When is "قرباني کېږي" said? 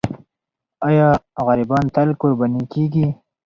2.21-3.07